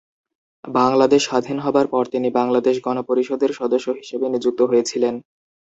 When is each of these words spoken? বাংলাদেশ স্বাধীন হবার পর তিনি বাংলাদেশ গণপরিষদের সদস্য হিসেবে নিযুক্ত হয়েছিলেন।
বাংলাদেশ 0.63 1.21
স্বাধীন 1.25 1.57
হবার 1.59 1.87
পর 1.87 2.03
তিনি 2.13 2.27
বাংলাদেশ 2.31 2.75
গণপরিষদের 2.85 3.51
সদস্য 3.59 3.87
হিসেবে 3.99 4.25
নিযুক্ত 4.29 4.59
হয়েছিলেন। 4.63 5.15